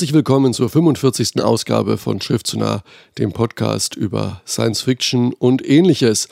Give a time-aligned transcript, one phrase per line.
[0.00, 1.42] Herzlich willkommen zur 45.
[1.42, 2.82] Ausgabe von Schrift zu nah,
[3.18, 6.28] dem Podcast über Science Fiction und ähnliches.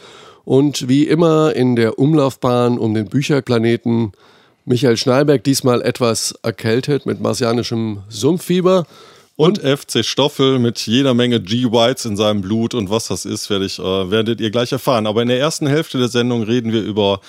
[0.46, 4.12] Und wie immer in der Umlaufbahn um den Bücherplaneten
[4.64, 8.86] Michael Schnallberg diesmal etwas erkältet mit marsianischem Sumpffieber.
[9.36, 13.50] Und, und FC Stoffel mit jeder Menge G-Whites in seinem Blut und was das ist,
[13.50, 15.06] werde ich, äh, werdet ihr gleich erfahren.
[15.06, 17.20] Aber in der ersten Hälfte der Sendung reden wir über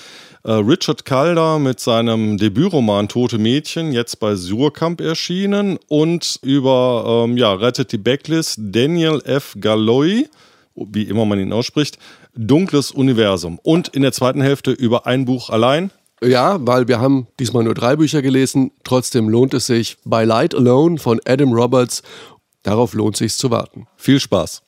[0.44, 7.36] äh, Richard Calder mit seinem Debütroman Tote Mädchen, jetzt bei Surkamp erschienen, und über ähm,
[7.36, 9.54] ja, Rettet die Backlist Daniel F.
[9.60, 10.26] Galloy,
[10.74, 11.98] wie immer man ihn ausspricht,
[12.34, 13.58] Dunkles Universum.
[13.62, 15.90] Und in der zweiten Hälfte über ein Buch allein.
[16.22, 18.72] Ja, weil wir haben diesmal nur drei Bücher gelesen.
[18.84, 19.96] Trotzdem lohnt es sich.
[20.04, 22.02] By Light Alone von Adam Roberts.
[22.62, 23.86] Darauf lohnt sich zu warten.
[23.96, 24.62] Viel Spaß.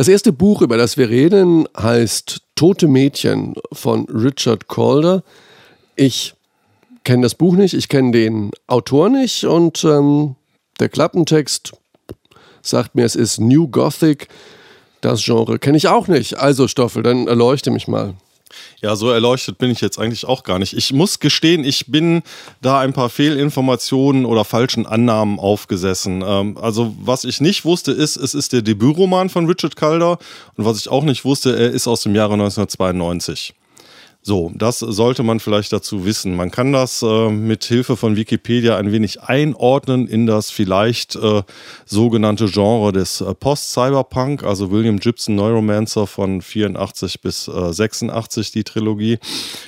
[0.00, 5.22] Das erste Buch, über das wir reden, heißt Tote Mädchen von Richard Calder.
[5.94, 6.32] Ich
[7.04, 10.36] kenne das Buch nicht, ich kenne den Autor nicht und ähm,
[10.78, 11.72] der Klappentext
[12.62, 14.28] sagt mir, es ist New Gothic.
[15.02, 16.38] Das Genre kenne ich auch nicht.
[16.38, 18.14] Also Stoffel, dann erleuchte mich mal.
[18.80, 20.76] Ja, so erleuchtet bin ich jetzt eigentlich auch gar nicht.
[20.76, 22.22] Ich muss gestehen, ich bin
[22.62, 26.22] da ein paar Fehlinformationen oder falschen Annahmen aufgesessen.
[26.26, 30.18] Ähm, also was ich nicht wusste ist, es ist der Debütroman von Richard Calder
[30.56, 33.54] und was ich auch nicht wusste, er ist aus dem Jahre 1992.
[34.22, 36.36] So, das sollte man vielleicht dazu wissen.
[36.36, 41.42] Man kann das äh, mit Hilfe von Wikipedia ein wenig einordnen in das vielleicht äh,
[41.86, 48.64] sogenannte Genre des äh, Post-Cyberpunk, also William Gibson Neuromancer von 84 bis äh, 86 die
[48.64, 49.18] Trilogie.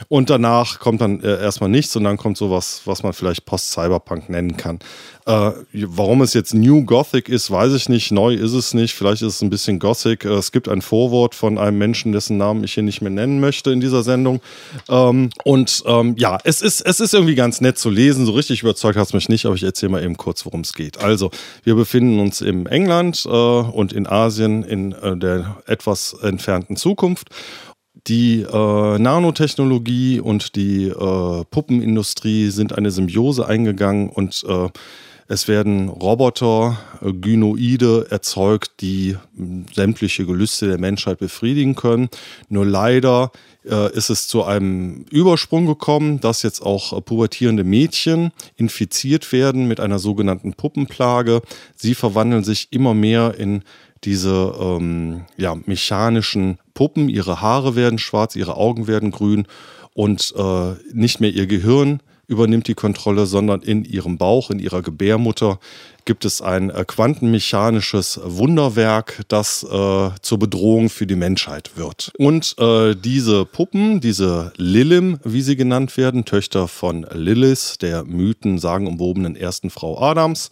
[0.08, 4.28] Und danach kommt dann äh, erstmal nichts und dann kommt sowas, was man vielleicht Post-Cyberpunk
[4.28, 4.80] nennen kann.
[5.24, 8.10] Äh, warum es jetzt New Gothic ist, weiß ich nicht.
[8.10, 8.94] Neu ist es nicht.
[8.94, 10.24] Vielleicht ist es ein bisschen Gothic.
[10.24, 13.38] Äh, es gibt ein Vorwort von einem Menschen, dessen Namen ich hier nicht mehr nennen
[13.38, 14.40] möchte in dieser Sendung.
[14.88, 18.26] Ähm, und ähm, ja, es ist, es ist irgendwie ganz nett zu lesen.
[18.26, 20.72] So richtig überzeugt hat es mich nicht, aber ich erzähle mal eben kurz, worum es
[20.72, 20.98] geht.
[20.98, 21.30] Also,
[21.62, 27.28] wir befinden uns im England äh, und in Asien in äh, der etwas entfernten Zukunft
[28.06, 34.68] die äh, Nanotechnologie und die äh, Puppenindustrie sind eine Symbiose eingegangen und äh,
[35.32, 42.10] es werden Roboter, äh, Gynoide erzeugt, die hm, sämtliche Gelüste der Menschheit befriedigen können.
[42.50, 43.32] Nur leider
[43.64, 49.66] äh, ist es zu einem Übersprung gekommen, dass jetzt auch äh, pubertierende Mädchen infiziert werden
[49.66, 51.40] mit einer sogenannten Puppenplage.
[51.76, 53.62] Sie verwandeln sich immer mehr in
[54.04, 57.08] diese ähm, ja, mechanischen Puppen.
[57.08, 59.46] Ihre Haare werden schwarz, ihre Augen werden grün
[59.94, 64.82] und äh, nicht mehr ihr Gehirn übernimmt die Kontrolle, sondern in ihrem Bauch, in ihrer
[64.82, 65.58] Gebärmutter
[66.04, 72.12] gibt es ein äh, quantenmechanisches Wunderwerk, das äh, zur Bedrohung für die Menschheit wird.
[72.18, 78.58] Und äh, diese Puppen, diese Lilim, wie sie genannt werden, Töchter von Lilith, der Mythen
[78.58, 80.50] sagenumwobenen ersten Frau Adams,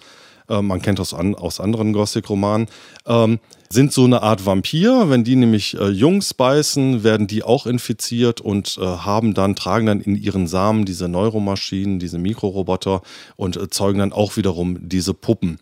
[0.51, 2.69] äh, man kennt das an, aus anderen Gothic-Romanen,
[3.07, 3.39] ähm,
[3.71, 5.09] sind so eine Art Vampir.
[5.09, 9.87] Wenn die nämlich äh, Jungs beißen, werden die auch infiziert und äh, haben dann, tragen
[9.87, 13.03] dann in ihren Samen diese Neuromaschinen, diese Mikroroboter
[13.37, 15.59] und äh, zeugen dann auch wiederum diese Puppen.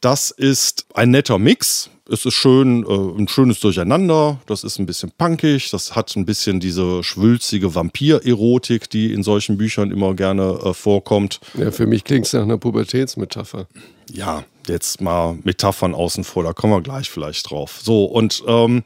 [0.00, 1.90] Das ist ein netter Mix.
[2.10, 4.40] Es ist schön, äh, ein schönes Durcheinander.
[4.46, 5.70] Das ist ein bisschen punkig.
[5.70, 11.38] Das hat ein bisschen diese schwülzige Vampir-Erotik, die in solchen Büchern immer gerne äh, vorkommt.
[11.54, 13.66] Ja, für mich klingt es nach einer Pubertätsmetapher.
[14.10, 17.80] Ja, jetzt mal Metaphern außen vor, da kommen wir gleich vielleicht drauf.
[17.82, 18.84] So, und ähm,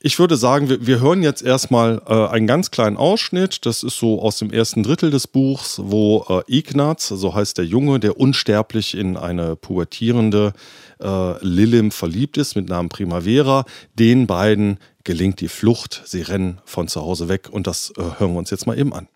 [0.00, 3.64] ich würde sagen, wir, wir hören jetzt erstmal äh, einen ganz kleinen Ausschnitt.
[3.66, 7.64] Das ist so aus dem ersten Drittel des Buchs, wo äh, Ignaz, so heißt der
[7.64, 10.52] Junge, der unsterblich in eine pubertierende
[11.00, 13.64] äh, Lilim verliebt ist mit Namen Primavera,
[13.98, 16.02] den beiden gelingt die Flucht.
[16.04, 18.92] Sie rennen von zu Hause weg und das äh, hören wir uns jetzt mal eben
[18.92, 19.08] an.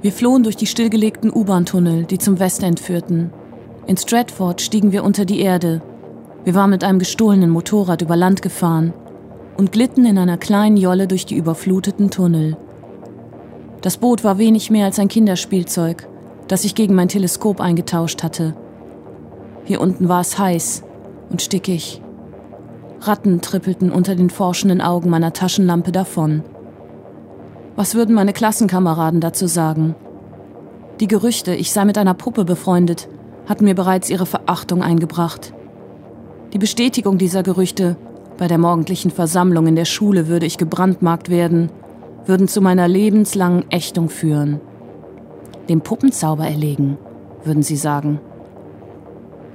[0.00, 3.32] Wir flohen durch die stillgelegten U-Bahn-Tunnel, die zum Westend führten.
[3.86, 5.82] In Stratford stiegen wir unter die Erde,
[6.48, 8.94] wir waren mit einem gestohlenen Motorrad über Land gefahren
[9.58, 12.56] und glitten in einer kleinen Jolle durch die überfluteten Tunnel.
[13.82, 16.08] Das Boot war wenig mehr als ein Kinderspielzeug,
[16.46, 18.56] das ich gegen mein Teleskop eingetauscht hatte.
[19.68, 20.82] Hier unten war es heiß
[21.28, 22.00] und stickig.
[23.02, 26.42] Ratten trippelten unter den forschenden Augen meiner Taschenlampe davon.
[27.76, 29.94] Was würden meine Klassenkameraden dazu sagen?
[31.00, 33.10] Die Gerüchte, ich sei mit einer Puppe befreundet,
[33.46, 35.52] hatten mir bereits ihre Verachtung eingebracht.
[36.54, 37.98] Die Bestätigung dieser Gerüchte,
[38.38, 41.68] bei der morgendlichen Versammlung in der Schule würde ich gebrandmarkt werden,
[42.24, 44.62] würden zu meiner lebenslangen Ächtung führen.
[45.68, 46.96] Dem Puppenzauber erlegen,
[47.44, 48.18] würden sie sagen.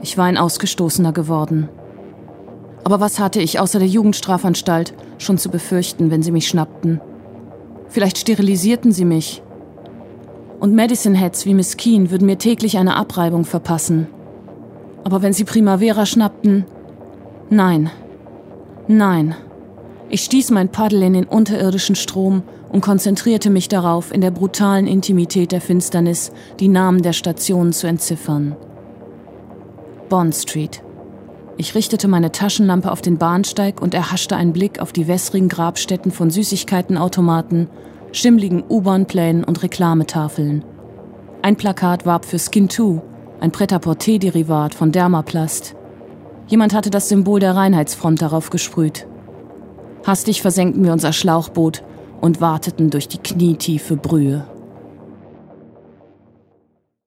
[0.03, 1.69] Ich war ein Ausgestoßener geworden.
[2.83, 6.99] Aber was hatte ich außer der Jugendstrafanstalt schon zu befürchten, wenn sie mich schnappten?
[7.87, 9.41] Vielleicht sterilisierten sie mich.
[10.59, 14.07] Und Medicine Heads wie Miss Keen würden mir täglich eine Abreibung verpassen.
[15.05, 16.65] Aber wenn sie Primavera schnappten,
[17.49, 17.89] Nein.
[18.89, 19.35] Nein.
[20.09, 24.85] Ich stieß mein Paddel in den unterirdischen Strom und konzentrierte mich darauf, in der brutalen
[24.85, 28.57] Intimität der Finsternis die Namen der Stationen zu entziffern.
[30.13, 30.83] Bond Street.
[31.57, 36.11] Ich richtete meine Taschenlampe auf den Bahnsteig und erhaschte einen Blick auf die wässrigen Grabstätten
[36.11, 37.67] von Süßigkeitenautomaten,
[38.11, 40.63] schimmligen U-Bahn-Plänen und Reklametafeln.
[41.41, 43.01] Ein Plakat warb für Skin 2,
[43.39, 45.75] ein Pret-à-Porter-Derivat von Dermaplast.
[46.45, 49.07] Jemand hatte das Symbol der Reinheitsfront darauf gesprüht.
[50.05, 51.83] Hastig versenkten wir unser Schlauchboot
[52.21, 54.45] und warteten durch die knietiefe Brühe.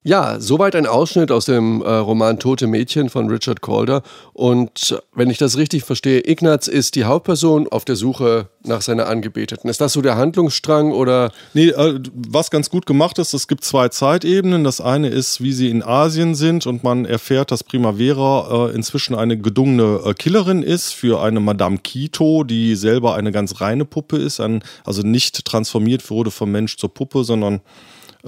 [0.07, 4.05] Ja, soweit ein Ausschnitt aus dem äh, Roman Tote Mädchen von Richard Calder.
[4.35, 9.09] Und wenn ich das richtig verstehe, Ignaz ist die Hauptperson auf der Suche nach seiner
[9.09, 9.69] Angebeteten.
[9.69, 11.33] Ist das so der Handlungsstrang oder?
[11.55, 14.63] Nee, äh, was ganz gut gemacht ist, es gibt zwei Zeitebenen.
[14.63, 19.17] Das eine ist, wie sie in Asien sind und man erfährt, dass Primavera äh, inzwischen
[19.17, 24.19] eine gedungene äh, Killerin ist für eine Madame Quito, die selber eine ganz reine Puppe
[24.19, 27.61] ist, ein, also nicht transformiert wurde vom Mensch zur Puppe, sondern äh,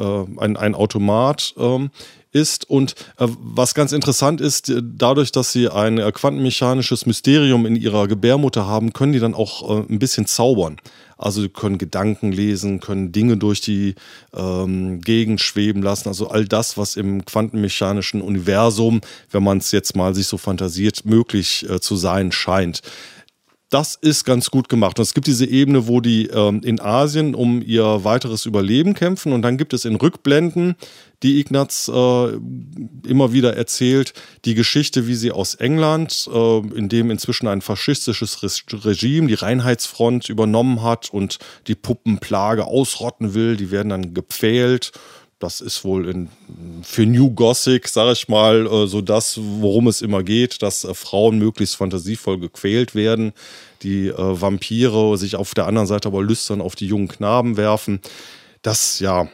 [0.02, 1.90] ein, ein Automat ähm,
[2.32, 2.68] ist.
[2.68, 8.06] Und äh, was ganz interessant ist, dadurch, dass sie ein äh, quantenmechanisches Mysterium in ihrer
[8.08, 10.76] Gebärmutter haben, können die dann auch äh, ein bisschen zaubern.
[11.16, 13.96] Also sie können Gedanken lesen, können Dinge durch die
[14.36, 16.08] ähm, Gegend schweben lassen.
[16.08, 19.00] Also all das, was im quantenmechanischen Universum,
[19.32, 22.82] wenn man es jetzt mal sich so fantasiert, möglich äh, zu sein scheint
[23.70, 24.99] das ist ganz gut gemacht.
[24.99, 29.32] Und es gibt diese Ebene, wo die ähm, in Asien um ihr weiteres Überleben kämpfen.
[29.32, 30.75] Und dann gibt es in Rückblenden,
[31.23, 32.29] die Ignaz äh,
[33.06, 34.15] immer wieder erzählt,
[34.47, 38.43] die Geschichte, wie sie aus England, äh, in dem inzwischen ein faschistisches
[38.84, 43.56] Regime die Reinheitsfront übernommen hat und die Puppenplage ausrotten will.
[43.56, 44.93] Die werden dann gepfählt
[45.38, 46.28] das ist wohl in,
[46.82, 50.94] für New Gothic, sage ich mal, äh, so das, worum es immer geht, dass äh,
[50.94, 53.32] Frauen möglichst fantasievoll gequält werden,
[53.82, 58.00] die äh, Vampire sich auf der anderen Seite aber lüstern auf die jungen Knaben werfen.
[58.62, 59.28] Das, ja,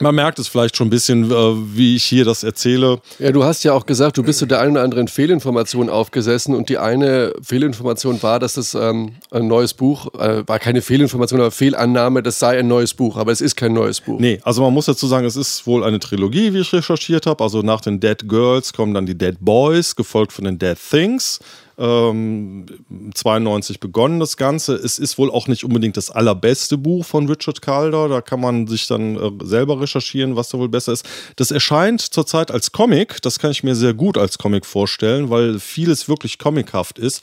[0.00, 1.34] man merkt es vielleicht schon ein bisschen, äh,
[1.76, 3.00] wie ich hier das erzähle.
[3.18, 6.54] Ja, du hast ja auch gesagt, du bist zu der einen oder anderen Fehlinformation aufgesessen
[6.54, 11.40] und die eine Fehlinformation war, dass das ähm, ein neues Buch, äh, war keine Fehlinformation,
[11.40, 14.18] aber Fehlannahme, das sei ein neues Buch, aber es ist kein neues Buch.
[14.18, 17.44] Nee, also man muss dazu sagen, es ist wohl eine Trilogie, wie ich recherchiert habe.
[17.44, 21.38] Also nach den Dead Girls kommen dann die Dead Boys, gefolgt von den Dead Things
[21.78, 22.66] ähm,
[23.14, 24.74] 92 begonnen, das Ganze.
[24.74, 28.08] Es ist wohl auch nicht unbedingt das allerbeste Buch von Richard Calder.
[28.08, 31.06] Da kann man sich dann äh, selber recherchieren, was da wohl besser ist.
[31.36, 33.20] Das erscheint zurzeit als Comic.
[33.22, 37.22] Das kann ich mir sehr gut als Comic vorstellen, weil vieles wirklich comichaft ist.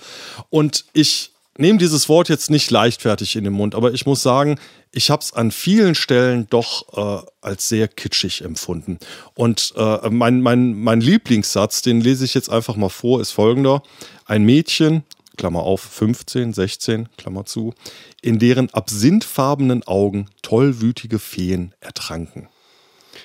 [0.50, 4.60] Und ich nehme dieses Wort jetzt nicht leichtfertig in den Mund, aber ich muss sagen,
[4.92, 8.98] ich habe es an vielen Stellen doch äh, als sehr kitschig empfunden.
[9.36, 13.84] Und äh, mein, mein, mein Lieblingssatz, den lese ich jetzt einfach mal vor, ist folgender.
[14.26, 15.04] Ein Mädchen,
[15.38, 17.74] Klammer auf, 15, 16, Klammer zu,
[18.22, 22.48] in deren absinthfarbenen Augen tollwütige Feen ertranken.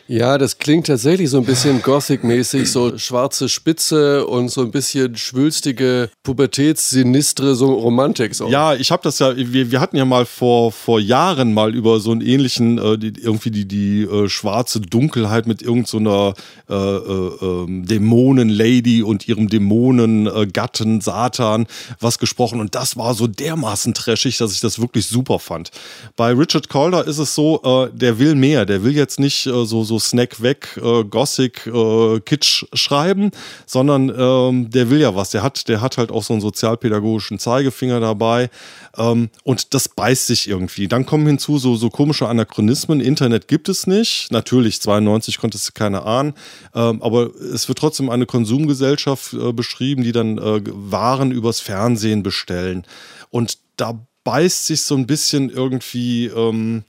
[0.07, 5.17] Ja, das klingt tatsächlich so ein bisschen Gothic-mäßig, so schwarze Spitze und so ein bisschen
[5.17, 8.35] schwülstige, pubertätssinistre so Romantik.
[8.35, 8.49] So.
[8.49, 12.01] Ja, ich habe das ja, wir, wir hatten ja mal vor, vor Jahren mal über
[12.01, 16.35] so einen ähnlichen, äh, die, irgendwie die, die äh, schwarze Dunkelheit mit irgendeiner
[16.67, 21.67] so äh, äh, ähm, Dämonen-Lady und ihrem Dämonengatten Satan
[22.01, 25.71] was gesprochen und das war so dermaßen trashig, dass ich das wirklich super fand.
[26.17, 29.65] Bei Richard Calder ist es so, äh, der will mehr, der will jetzt nicht äh,
[29.85, 33.31] so, Snack weg, äh, Gothic, äh, Kitsch schreiben,
[33.67, 35.31] sondern ähm, der will ja was.
[35.31, 38.51] Der hat, der hat halt auch so einen sozialpädagogischen Zeigefinger dabei.
[38.97, 40.89] Ähm, und das beißt sich irgendwie.
[40.89, 43.01] Dann kommen hinzu so, so komische Anachronismen.
[43.01, 44.31] Internet gibt es nicht.
[44.31, 46.35] Natürlich, 92 konnte es keiner ahnen.
[46.75, 52.23] Ähm, aber es wird trotzdem eine Konsumgesellschaft äh, beschrieben, die dann äh, Waren übers Fernsehen
[52.23, 52.85] bestellen.
[53.31, 56.85] Und da beißt sich so ein bisschen irgendwie, ähm,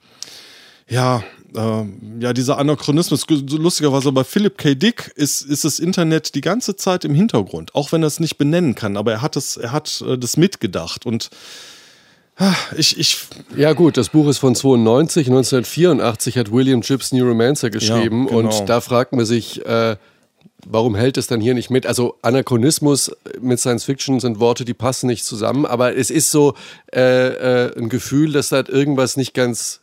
[0.88, 1.24] ja,
[1.56, 1.86] äh,
[2.20, 4.76] ja, dieser Anachronismus, lustigerweise bei Philip K.
[4.76, 8.38] Dick ist, ist das Internet die ganze Zeit im Hintergrund, auch wenn er es nicht
[8.38, 11.30] benennen kann, aber er hat es, er hat äh, das mitgedacht und
[12.38, 13.18] ah, ich, ich.
[13.56, 15.28] Ja, gut, das Buch ist von 92.
[15.28, 18.24] 1984 hat William Chips Neuromancer geschrieben.
[18.24, 18.40] Ja, genau.
[18.40, 19.96] Und da fragt man sich, äh,
[20.66, 21.86] warum hält es dann hier nicht mit?
[21.86, 25.66] Also Anachronismus mit Science Fiction sind Worte, die passen nicht zusammen.
[25.66, 26.56] Aber es ist so
[26.94, 29.82] äh, äh, ein Gefühl, dass da irgendwas nicht ganz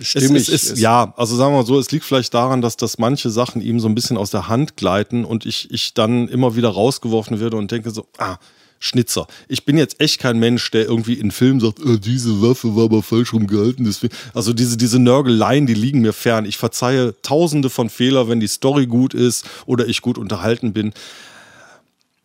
[0.00, 2.76] stimmig es, es ist, Ja, also sagen wir mal so, es liegt vielleicht daran, dass,
[2.76, 6.28] dass manche Sachen ihm so ein bisschen aus der Hand gleiten und ich, ich dann
[6.28, 8.38] immer wieder rausgeworfen werde und denke so, ah,
[8.84, 9.26] Schnitzer.
[9.48, 12.84] Ich bin jetzt echt kein Mensch, der irgendwie in Filmen sagt, äh, diese Waffe war
[12.84, 13.86] aber falsch rumgehalten.
[13.86, 14.14] Deswegen.
[14.34, 16.44] Also diese, diese Nörgeleien, die liegen mir fern.
[16.44, 20.92] Ich verzeihe tausende von Fehlern, wenn die Story gut ist oder ich gut unterhalten bin.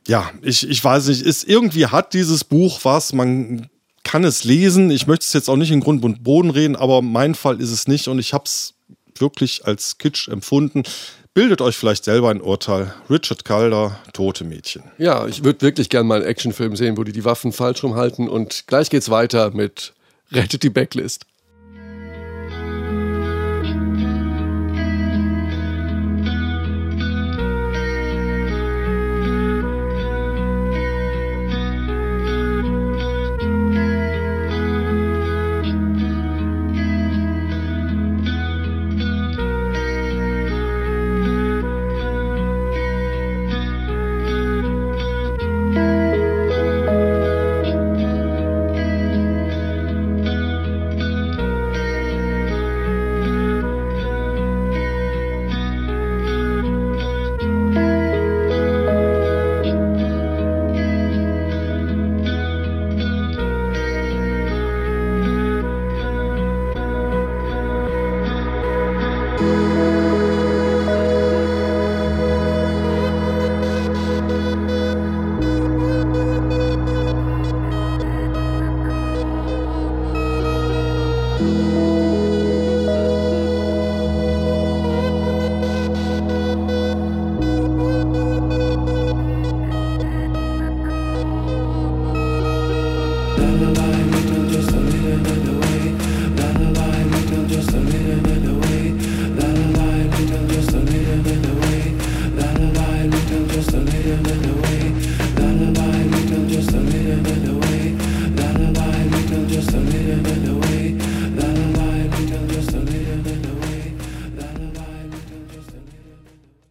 [0.05, 3.69] Ja, ich, ich weiß nicht, ist, irgendwie hat dieses Buch was, man
[4.09, 4.89] kann es lesen.
[4.89, 7.69] Ich möchte es jetzt auch nicht in Grund und Boden reden, aber mein Fall ist
[7.69, 8.73] es nicht und ich habe es
[9.19, 10.81] wirklich als Kitsch empfunden.
[11.35, 12.91] Bildet euch vielleicht selber ein Urteil.
[13.07, 14.81] Richard Calder, Tote Mädchen.
[14.97, 18.27] Ja, ich würde wirklich gerne mal einen Actionfilm sehen, wo die die Waffen falsch rumhalten.
[18.27, 19.93] Und gleich geht's weiter mit
[20.31, 21.27] Rettet die Backlist.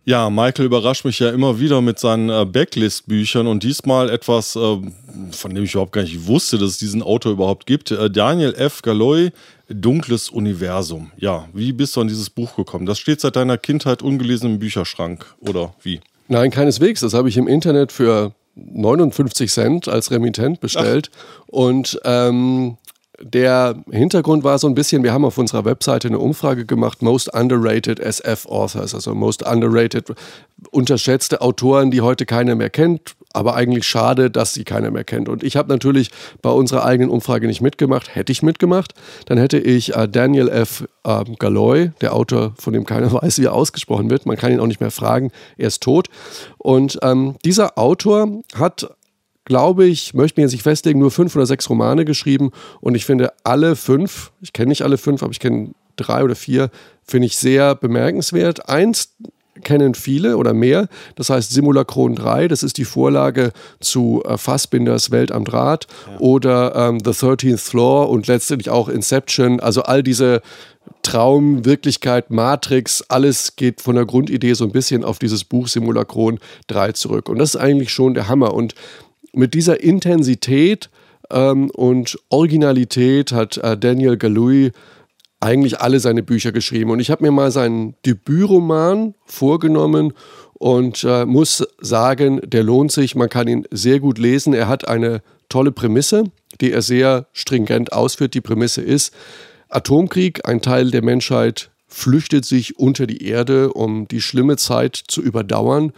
[0.09, 4.79] Ja, Michael überrascht mich ja immer wieder mit seinen äh, Backlist-Büchern und diesmal etwas, äh,
[5.33, 7.91] von dem ich überhaupt gar nicht wusste, dass es diesen Autor überhaupt gibt.
[7.91, 8.81] Äh, Daniel F.
[8.81, 9.33] Galoy,
[9.69, 11.11] Dunkles Universum.
[11.19, 12.87] Ja, wie bist du an dieses Buch gekommen?
[12.87, 16.01] Das steht seit deiner Kindheit ungelesen im Bücherschrank, oder wie?
[16.27, 17.03] Nein, keineswegs.
[17.03, 21.11] Das habe ich im Internet für 59 Cent als Remittent bestellt.
[21.13, 21.49] Ach.
[21.49, 22.79] Und ähm,
[23.21, 27.35] der Hintergrund war so ein bisschen, wir haben auf unserer Webseite eine Umfrage gemacht, Most
[27.35, 30.15] Underrated SF Authors, also Most Underrated,
[30.71, 35.29] unterschätzte Autoren, die heute keiner mehr kennt, aber eigentlich schade, dass sie keiner mehr kennt.
[35.29, 36.11] Und ich habe natürlich
[36.43, 38.15] bei unserer eigenen Umfrage nicht mitgemacht.
[38.15, 38.95] Hätte ich mitgemacht,
[39.27, 40.85] dann hätte ich äh, Daniel F.
[41.05, 44.61] Äh, Galoy, der Autor, von dem keiner weiß, wie er ausgesprochen wird, man kann ihn
[44.61, 46.09] auch nicht mehr fragen, er ist tot.
[46.57, 48.89] Und ähm, dieser Autor hat
[49.49, 53.05] glaube ich, möchte mir jetzt nicht festlegen, nur fünf oder sechs Romane geschrieben und ich
[53.05, 56.71] finde alle fünf, ich kenne nicht alle fünf, aber ich kenne drei oder vier,
[57.03, 58.69] finde ich sehr bemerkenswert.
[58.69, 59.15] Eins
[59.65, 60.89] kennen viele oder mehr.
[61.17, 66.19] Das heißt Simulacron 3, das ist die Vorlage zu äh, Fassbinders Welt am Draht ja.
[66.21, 69.59] oder ähm, The 13th Floor und letztendlich auch Inception.
[69.59, 70.43] Also all diese
[71.03, 76.39] Traum, Wirklichkeit, Matrix, alles geht von der Grundidee so ein bisschen auf dieses Buch Simulacron
[76.69, 77.29] 3 zurück.
[77.29, 78.55] Und das ist eigentlich schon der Hammer.
[78.55, 78.75] Und
[79.33, 80.91] mit dieser Intensität
[81.31, 84.73] ähm, und Originalität hat äh, Daniel Galui
[85.41, 86.91] eigentlich alle seine Bücher geschrieben.
[86.91, 90.13] Und ich habe mir mal seinen Debütroman vorgenommen
[90.55, 93.15] und äh, muss sagen, der lohnt sich.
[93.15, 94.53] Man kann ihn sehr gut lesen.
[94.53, 96.25] Er hat eine tolle Prämisse,
[96.61, 98.35] die er sehr stringent ausführt.
[98.35, 99.15] Die Prämisse ist
[99.69, 100.47] Atomkrieg.
[100.49, 105.93] Ein Teil der Menschheit flüchtet sich unter die Erde, um die schlimme Zeit zu überdauern.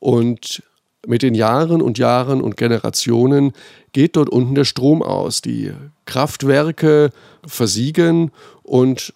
[0.00, 0.62] Und
[1.08, 3.52] mit den Jahren und Jahren und Generationen
[3.92, 5.40] geht dort unten der Strom aus.
[5.40, 5.72] Die
[6.04, 7.10] Kraftwerke
[7.46, 8.30] versiegen
[8.62, 9.14] und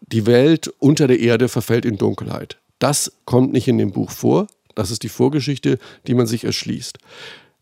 [0.00, 2.56] die Welt unter der Erde verfällt in Dunkelheit.
[2.78, 4.46] Das kommt nicht in dem Buch vor.
[4.74, 6.98] Das ist die Vorgeschichte, die man sich erschließt.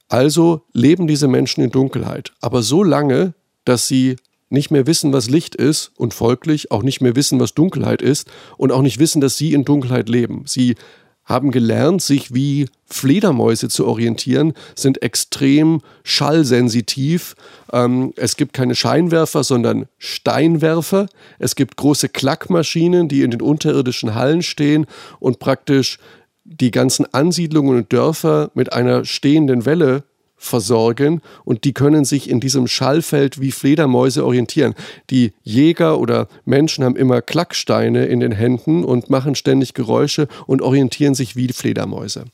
[0.08, 4.16] Also leben diese Menschen in Dunkelheit, aber so lange, dass sie
[4.50, 8.30] nicht mehr wissen, was Licht ist und folglich auch nicht mehr wissen, was Dunkelheit ist
[8.56, 10.44] und auch nicht wissen, dass sie in Dunkelheit leben.
[10.46, 10.76] Sie
[11.24, 17.34] haben gelernt, sich wie Fledermäuse zu orientieren, sind extrem schallsensitiv.
[17.72, 21.08] Ähm, es gibt keine Scheinwerfer, sondern Steinwerfer.
[21.38, 24.86] Es gibt große Klackmaschinen, die in den unterirdischen Hallen stehen
[25.18, 25.98] und praktisch
[26.44, 30.04] die ganzen Ansiedlungen und Dörfer mit einer stehenden Welle
[30.36, 34.74] versorgen und die können sich in diesem Schallfeld wie Fledermäuse orientieren.
[35.10, 40.62] Die Jäger oder Menschen haben immer Klacksteine in den Händen und machen ständig Geräusche und
[40.62, 42.24] orientieren sich wie Fledermäuse.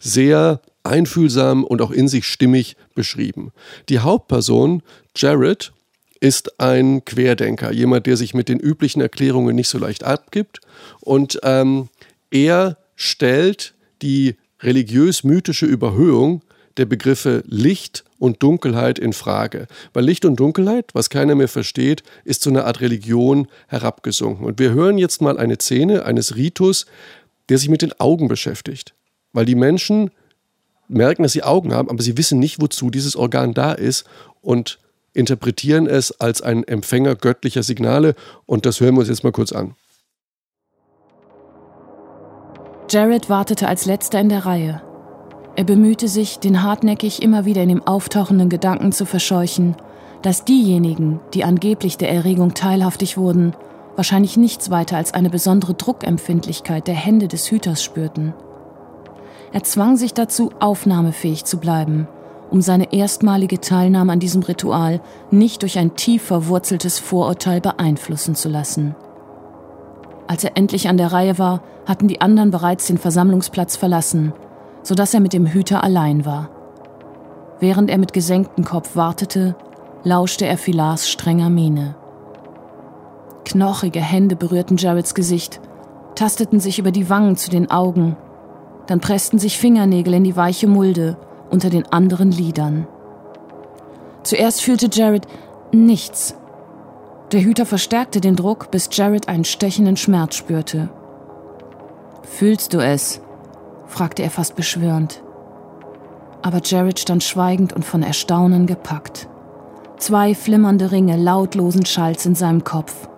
[0.00, 3.52] Sehr einfühlsam und auch in sich stimmig beschrieben.
[3.88, 4.82] Die Hauptperson,
[5.16, 5.72] Jared,
[6.20, 10.60] ist ein Querdenker, jemand, der sich mit den üblichen Erklärungen nicht so leicht abgibt.
[11.00, 11.88] Und ähm,
[12.30, 16.42] er stellt die religiös-mythische Überhöhung
[16.76, 19.66] der Begriffe Licht und Dunkelheit in Frage.
[19.92, 24.46] Weil Licht und Dunkelheit, was keiner mehr versteht, ist zu einer Art Religion herabgesunken.
[24.46, 26.86] Und wir hören jetzt mal eine Szene eines Ritus,
[27.48, 28.94] der sich mit den Augen beschäftigt.
[29.32, 30.10] Weil die Menschen
[30.88, 34.04] merken, dass sie Augen haben, aber sie wissen nicht, wozu dieses Organ da ist
[34.40, 34.78] und
[35.14, 38.14] interpretieren es als ein Empfänger göttlicher Signale.
[38.46, 39.74] Und das hören wir uns jetzt mal kurz an.
[42.88, 44.91] Jared wartete als letzter in der Reihe.
[45.54, 49.76] Er bemühte sich, den hartnäckig immer wieder in ihm auftauchenden Gedanken zu verscheuchen,
[50.22, 53.54] dass diejenigen, die angeblich der Erregung teilhaftig wurden,
[53.94, 58.32] wahrscheinlich nichts weiter als eine besondere Druckempfindlichkeit der Hände des Hüters spürten.
[59.52, 62.08] Er zwang sich dazu, aufnahmefähig zu bleiben,
[62.50, 68.48] um seine erstmalige Teilnahme an diesem Ritual nicht durch ein tief verwurzeltes Vorurteil beeinflussen zu
[68.48, 68.94] lassen.
[70.26, 74.32] Als er endlich an der Reihe war, hatten die anderen bereits den Versammlungsplatz verlassen
[74.82, 76.50] sodass er mit dem Hüter allein war.
[77.60, 79.54] Während er mit gesenktem Kopf wartete,
[80.04, 81.94] lauschte er Philars strenger Miene.
[83.44, 85.60] Knochige Hände berührten Jareds Gesicht,
[86.14, 88.16] tasteten sich über die Wangen zu den Augen,
[88.86, 91.16] dann pressten sich Fingernägel in die weiche Mulde
[91.50, 92.86] unter den anderen Lidern.
[94.22, 95.26] Zuerst fühlte Jared
[95.72, 96.34] nichts.
[97.32, 100.90] Der Hüter verstärkte den Druck, bis Jared einen stechenden Schmerz spürte.
[102.22, 103.20] Fühlst du es?
[103.92, 105.22] Fragte er fast beschwörend.
[106.42, 109.28] Aber Jared stand schweigend und von Erstaunen gepackt.
[109.98, 113.08] Zwei flimmernde Ringe lautlosen Schalls in seinem Kopf.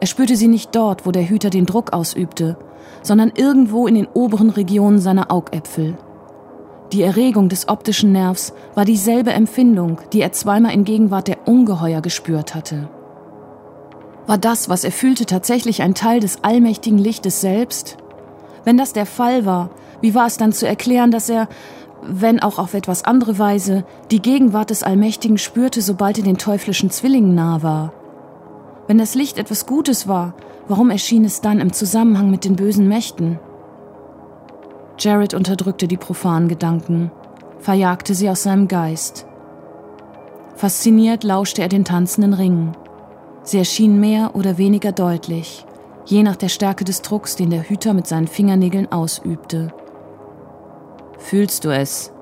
[0.00, 2.56] Er spürte sie nicht dort, wo der Hüter den Druck ausübte,
[3.02, 5.98] sondern irgendwo in den oberen Regionen seiner Augäpfel.
[6.92, 12.00] Die Erregung des optischen Nervs war dieselbe Empfindung, die er zweimal in Gegenwart der Ungeheuer
[12.00, 12.88] gespürt hatte.
[14.26, 17.96] War das, was er fühlte, tatsächlich ein Teil des allmächtigen Lichtes selbst?
[18.64, 21.48] Wenn das der Fall war, wie war es dann zu erklären, dass er,
[22.02, 26.90] wenn auch auf etwas andere Weise, die Gegenwart des Allmächtigen spürte, sobald er den teuflischen
[26.90, 27.92] Zwillingen nah war?
[28.86, 30.34] Wenn das Licht etwas Gutes war,
[30.68, 33.38] warum erschien es dann im Zusammenhang mit den bösen Mächten?
[34.98, 37.10] Jared unterdrückte die profanen Gedanken,
[37.58, 39.26] verjagte sie aus seinem Geist.
[40.54, 42.76] Fasziniert lauschte er den tanzenden Ringen.
[43.42, 45.66] Sie erschienen mehr oder weniger deutlich,
[46.06, 49.72] je nach der Stärke des Drucks, den der Hüter mit seinen Fingernägeln ausübte.
[51.28, 52.12] Fühlst du es?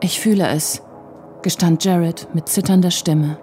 [0.00, 0.80] Ich fühle es,
[1.42, 3.38] gestand Jared mit zitternder Stimme.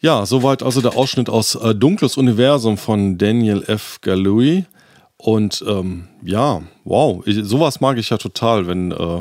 [0.00, 3.98] Ja, soweit also der Ausschnitt aus äh, Dunkles Universum von Daniel F.
[4.00, 4.64] Galui.
[5.18, 9.20] Und ähm, ja, wow, ich, sowas mag ich ja total, wenn äh,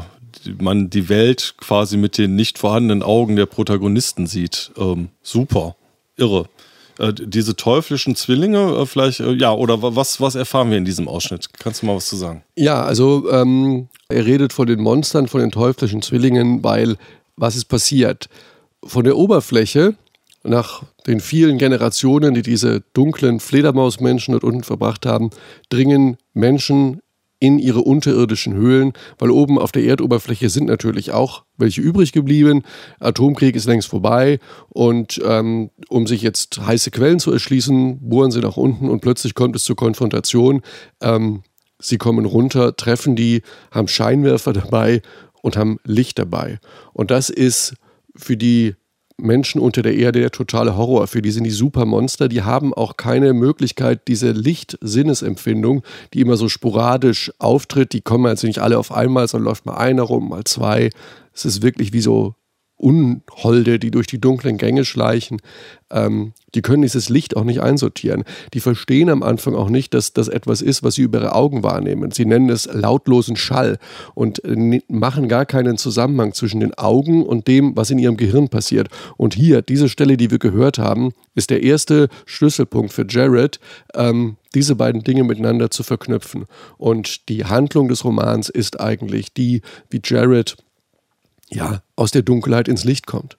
[0.57, 4.71] man die Welt quasi mit den nicht vorhandenen Augen der Protagonisten sieht.
[4.77, 5.75] Ähm, super,
[6.15, 6.47] irre.
[7.01, 11.07] Äh, diese teuflischen Zwillinge, äh, vielleicht, äh, ja, oder was, was erfahren wir in diesem
[11.07, 11.49] Ausschnitt?
[11.57, 12.43] Kannst du mal was zu sagen?
[12.55, 16.97] Ja, also ähm, er redet von den Monstern, von den teuflischen Zwillingen, weil
[17.35, 18.29] was ist passiert?
[18.83, 19.95] Von der Oberfläche,
[20.43, 25.31] nach den vielen Generationen, die diese dunklen Fledermausmenschen dort unten verbracht haben,
[25.69, 27.00] dringen Menschen
[27.41, 32.62] in ihre unterirdischen Höhlen, weil oben auf der Erdoberfläche sind natürlich auch welche übrig geblieben.
[32.99, 38.41] Atomkrieg ist längst vorbei und ähm, um sich jetzt heiße Quellen zu erschließen, bohren sie
[38.41, 40.62] nach unten und plötzlich kommt es zur Konfrontation.
[41.01, 41.41] Ähm,
[41.80, 45.01] sie kommen runter, treffen die, haben Scheinwerfer dabei
[45.41, 46.60] und haben Licht dabei.
[46.93, 47.73] Und das ist
[48.15, 48.75] für die
[49.21, 51.07] Menschen unter der Erde der totale Horror.
[51.07, 52.27] Für die sind die Supermonster.
[52.27, 58.47] Die haben auch keine Möglichkeit, diese Lichtsinnesempfindung, die immer so sporadisch auftritt, die kommen also
[58.47, 60.89] nicht alle auf einmal, sondern läuft mal einer rum, mal zwei.
[61.34, 62.36] Es ist wirklich wie so
[62.81, 65.39] Unholde, die durch die dunklen Gänge schleichen,
[65.91, 68.23] ähm, die können dieses Licht auch nicht einsortieren.
[68.53, 71.63] Die verstehen am Anfang auch nicht, dass das etwas ist, was sie über ihre Augen
[71.63, 72.11] wahrnehmen.
[72.11, 73.77] Sie nennen es lautlosen Schall
[74.15, 78.49] und äh, machen gar keinen Zusammenhang zwischen den Augen und dem, was in ihrem Gehirn
[78.49, 78.89] passiert.
[79.17, 83.59] Und hier, diese Stelle, die wir gehört haben, ist der erste Schlüsselpunkt für Jared,
[83.93, 86.45] ähm, diese beiden Dinge miteinander zu verknüpfen.
[86.77, 90.57] Und die Handlung des Romans ist eigentlich die, wie Jared
[91.51, 93.37] ja, aus der Dunkelheit ins Licht kommt.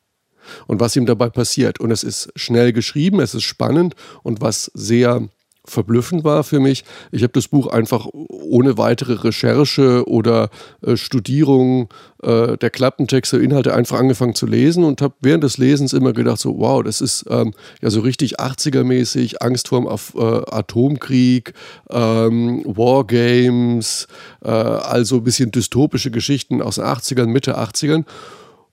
[0.66, 1.80] Und was ihm dabei passiert.
[1.80, 5.28] Und es ist schnell geschrieben, es ist spannend und was sehr
[5.64, 6.84] verblüffend war für mich.
[7.12, 10.50] Ich habe das Buch einfach ohne weitere Recherche oder
[10.84, 11.88] äh, Studierung
[12.22, 16.40] äh, der Klappentexte, Inhalte einfach angefangen zu lesen und habe während des Lesens immer gedacht,
[16.40, 19.82] so wow, das ist ähm, ja so richtig 80er-mäßig, Angst vor
[20.16, 20.20] äh,
[20.50, 21.54] Atomkrieg,
[21.90, 24.08] ähm, Wargames,
[24.42, 28.04] äh, also ein bisschen dystopische Geschichten aus den 80ern, Mitte 80ern.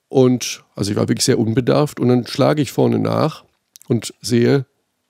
[0.08, 3.44] Und also ich war wirklich sehr unbedarft und dann schlage ich vorne nach
[3.88, 4.66] und sehe,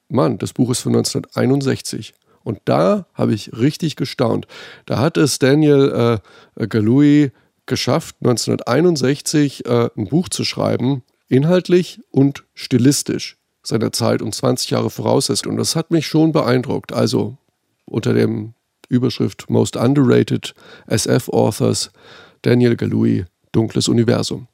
[0.10, 2.14] Mann, das Buch ist von 1961.
[2.44, 4.48] Und da habe ich richtig gestaunt.
[4.86, 6.20] Da hat es Daniel
[6.60, 7.32] äh, Galui
[7.66, 14.90] geschafft, 1961 äh, ein Buch zu schreiben, inhaltlich und stilistisch seiner Zeit um 20 Jahre
[14.90, 15.48] voraus ist.
[15.48, 16.92] Und das hat mich schon beeindruckt.
[16.92, 17.38] Also
[17.86, 18.54] unter dem
[18.90, 20.54] Überschrift Most Underrated
[20.88, 21.92] SF Authors
[22.42, 24.48] Daniel Galui, Dunkles Universum.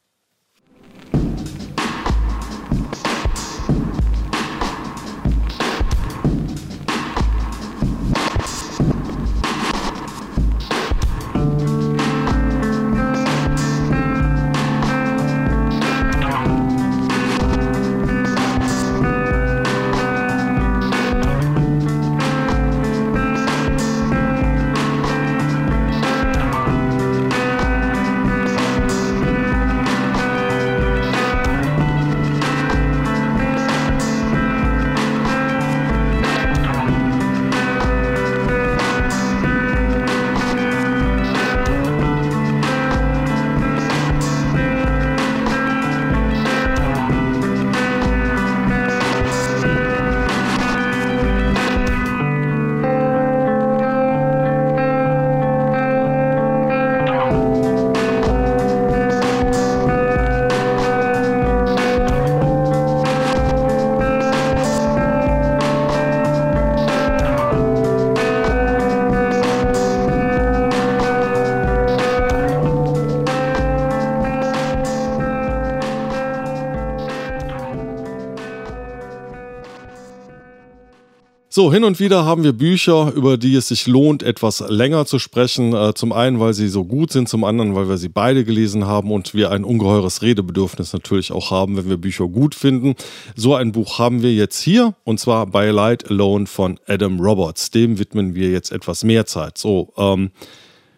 [81.56, 85.20] So, hin und wieder haben wir Bücher, über die es sich lohnt, etwas länger zu
[85.20, 85.74] sprechen.
[85.74, 88.88] Äh, zum einen, weil sie so gut sind, zum anderen, weil wir sie beide gelesen
[88.88, 92.96] haben und wir ein ungeheures Redebedürfnis natürlich auch haben, wenn wir Bücher gut finden.
[93.38, 97.72] So ein Buch haben wir jetzt hier und zwar By Light Alone von Adam Roberts.
[97.72, 99.58] Dem widmen wir jetzt etwas mehr Zeit.
[99.58, 100.32] So, ähm,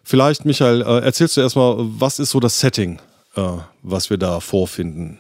[0.02, 2.98] vielleicht, Michael, äh, erzählst du erstmal, was ist so das Setting,
[3.36, 3.42] äh,
[3.84, 5.20] was wir da vorfinden?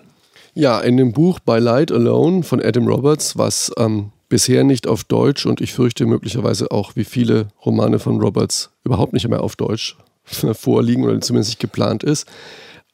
[0.56, 5.04] Ja, in dem Buch By Light Alone von Adam Roberts, was ähm, bisher nicht auf
[5.04, 9.56] Deutsch und ich fürchte möglicherweise auch wie viele Romane von Roberts überhaupt nicht mehr auf
[9.56, 9.98] Deutsch
[10.54, 12.28] vorliegen oder zumindest nicht geplant ist,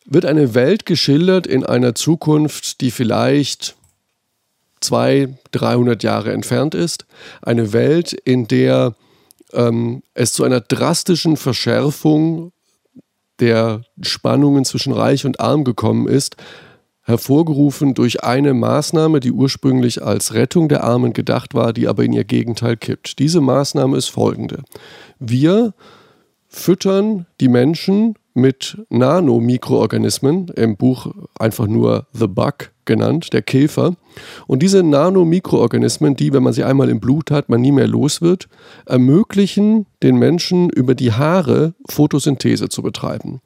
[0.06, 3.76] wird eine Welt geschildert in einer Zukunft, die vielleicht
[4.82, 7.06] 200, 300 Jahre entfernt ist.
[7.42, 8.96] Eine Welt, in der
[9.54, 12.52] ähm, es zu einer drastischen Verschärfung
[13.40, 16.36] der Spannungen zwischen Reich und Arm gekommen ist,
[17.04, 22.14] hervorgerufen durch eine Maßnahme, die ursprünglich als Rettung der Armen gedacht war, die aber in
[22.14, 23.20] ihr Gegenteil kippt.
[23.20, 24.64] Diese Maßnahme ist folgende.
[25.20, 25.74] Wir
[26.48, 33.96] füttern die Menschen mit Nanomikroorganismen, im Buch einfach nur The Bug genannt, der Käfer.
[34.48, 38.22] Und diese Nanomikroorganismen, die, wenn man sie einmal im Blut hat, man nie mehr los
[38.22, 38.48] wird,
[38.86, 43.42] ermöglichen den Menschen über die Haare Photosynthese zu betreiben.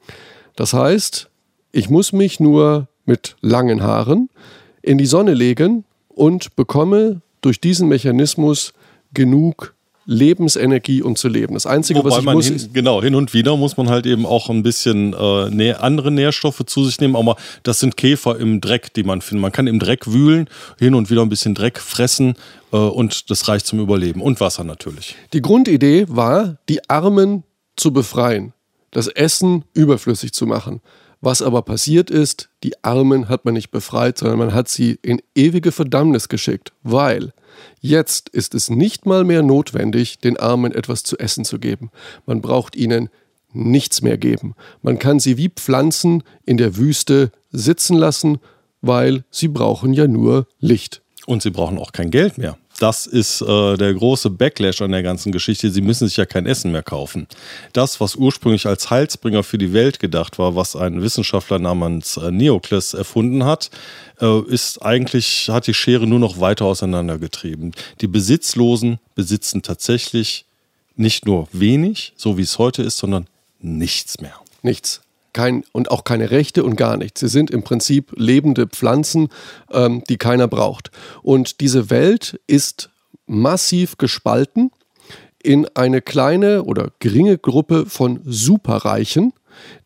[0.56, 1.28] Das heißt,
[1.72, 4.30] ich muss mich nur mit langen Haaren
[4.82, 8.72] in die Sonne legen und bekomme durch diesen Mechanismus
[9.12, 9.74] genug
[10.10, 11.52] Lebensenergie, um zu leben.
[11.52, 14.06] Das Einzige, Wobei was ich man muss, hin, genau hin und wieder muss man halt
[14.06, 17.14] eben auch ein bisschen äh, andere Nährstoffe zu sich nehmen.
[17.14, 19.42] Aber das sind Käfer im Dreck, die man findet.
[19.42, 22.36] Man kann im Dreck wühlen, hin und wieder ein bisschen Dreck fressen
[22.72, 25.14] äh, und das reicht zum Überleben und Wasser natürlich.
[25.34, 27.44] die Grundidee war, die Armen
[27.76, 28.54] zu befreien,
[28.90, 30.80] das Essen überflüssig zu machen.
[31.20, 35.20] Was aber passiert ist, die Armen hat man nicht befreit, sondern man hat sie in
[35.34, 37.32] ewige Verdammnis geschickt, weil
[37.80, 41.90] jetzt ist es nicht mal mehr notwendig, den Armen etwas zu essen zu geben.
[42.24, 43.08] Man braucht ihnen
[43.52, 44.54] nichts mehr geben.
[44.82, 48.38] Man kann sie wie Pflanzen in der Wüste sitzen lassen,
[48.80, 51.02] weil sie brauchen ja nur Licht.
[51.26, 52.56] Und sie brauchen auch kein Geld mehr.
[52.78, 55.70] Das ist äh, der große Backlash an der ganzen Geschichte.
[55.70, 57.26] Sie müssen sich ja kein Essen mehr kaufen.
[57.72, 62.30] Das, was ursprünglich als Heilsbringer für die Welt gedacht war, was ein Wissenschaftler namens äh,
[62.30, 63.70] Neokles erfunden hat,
[64.20, 67.72] äh, ist eigentlich, hat die Schere nur noch weiter auseinandergetrieben.
[68.00, 70.44] Die Besitzlosen besitzen tatsächlich
[70.94, 73.26] nicht nur wenig, so wie es heute ist, sondern
[73.60, 74.34] nichts mehr.
[74.62, 75.00] Nichts.
[75.32, 77.20] Kein, und auch keine Rechte und gar nichts.
[77.20, 79.28] Sie sind im Prinzip lebende Pflanzen,
[79.70, 80.90] ähm, die keiner braucht.
[81.22, 82.90] Und diese Welt ist
[83.26, 84.70] massiv gespalten
[85.42, 89.32] in eine kleine oder geringe Gruppe von Superreichen,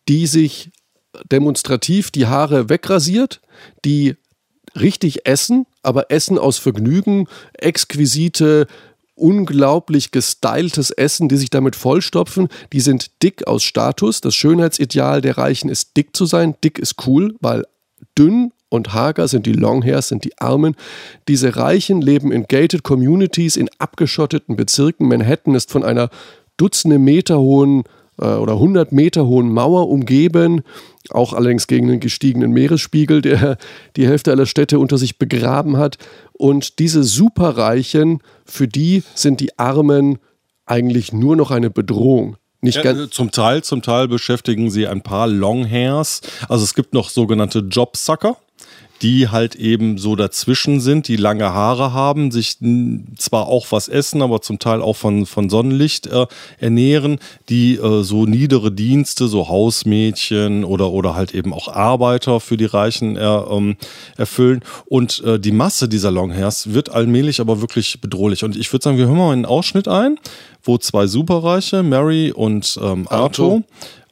[0.08, 0.70] die sich
[1.30, 3.40] demonstrativ die Haare wegrasiert,
[3.84, 4.16] die
[4.78, 8.66] richtig essen, aber essen aus Vergnügen, exquisite,
[9.22, 12.48] unglaublich gestyltes Essen, die sich damit vollstopfen.
[12.72, 14.20] Die sind dick aus Status.
[14.20, 16.56] Das Schönheitsideal der Reichen ist dick zu sein.
[16.64, 17.64] Dick ist cool, weil
[18.18, 20.74] dünn und hager sind die Longhairs, sind die Armen.
[21.28, 25.08] Diese Reichen leben in gated Communities, in abgeschotteten Bezirken.
[25.08, 26.10] Manhattan ist von einer
[26.56, 27.84] Dutzende Meter hohen
[28.24, 30.62] oder 100 Meter hohen Mauer umgeben,
[31.10, 33.56] auch allerdings gegen den gestiegenen Meeresspiegel, der
[33.96, 35.98] die Hälfte aller Städte unter sich begraben hat.
[36.32, 40.18] Und diese Superreichen, für die sind die Armen
[40.66, 42.36] eigentlich nur noch eine Bedrohung.
[42.60, 46.20] Nicht Ja, ganz, äh, zum Teil, zum Teil beschäftigen sie ein paar Longhairs.
[46.48, 48.36] Also es gibt noch sogenannte Jobsucker,
[49.02, 52.58] die halt eben so dazwischen sind, die lange Haare haben, sich
[53.18, 56.26] zwar auch was essen, aber zum Teil auch von, von Sonnenlicht äh,
[56.60, 62.56] ernähren, die äh, so niedere Dienste, so Hausmädchen oder, oder halt eben auch Arbeiter für
[62.56, 63.76] die Reichen äh, ähm,
[64.16, 64.60] erfüllen.
[64.86, 68.44] Und äh, die Masse dieser Longhairs wird allmählich aber wirklich bedrohlich.
[68.44, 70.16] Und ich würde sagen, wir hören mal einen Ausschnitt ein,
[70.62, 73.62] wo zwei Superreiche, Mary und ähm, Arthur,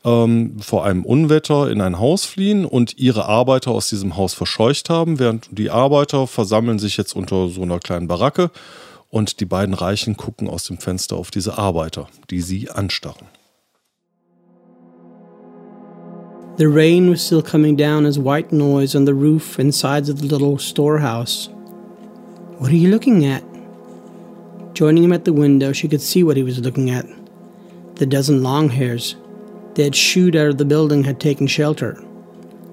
[0.04, 4.88] ähm, vor einem Unwetter in ein Haus fliehen und ihre Arbeiter aus diesem Haus verscheucht
[4.88, 8.50] haben, während die Arbeiter versammeln sich jetzt unter so einer kleinen Baracke
[9.10, 13.26] und die beiden Reichen gucken aus dem Fenster auf diese Arbeiter, die sie anstarren.
[16.56, 20.20] The rain was still coming down as white noise on the roof and sides of
[20.20, 21.48] the little storehouse.
[22.58, 23.42] What are you looking at?
[24.74, 27.06] Joining him at the window, she could see what he was looking at.
[27.96, 29.16] The dozen long hairs
[29.74, 32.02] they had shooed out of the building had taken shelter,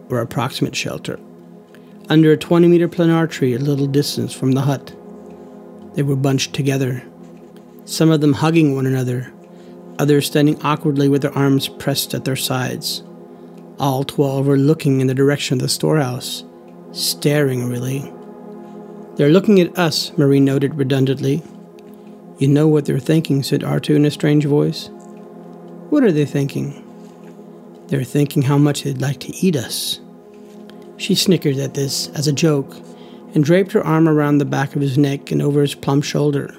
[0.09, 1.19] or approximate shelter,
[2.09, 4.95] under a 20 meter planar tree a little distance from the hut.
[5.93, 7.03] They were bunched together,
[7.85, 9.31] some of them hugging one another,
[9.99, 13.03] others standing awkwardly with their arms pressed at their sides.
[13.79, 16.43] All twelve were looking in the direction of the storehouse,
[16.91, 18.11] staring really.
[19.15, 21.41] They're looking at us, Marie noted redundantly.
[22.39, 24.89] You know what they're thinking, said Artu in a strange voice.
[25.89, 26.86] What are they thinking?
[27.87, 29.99] They're thinking how much they'd like to eat us.
[30.97, 32.75] She snickered at this as a joke
[33.33, 36.53] and draped her arm around the back of his neck and over his plump shoulder.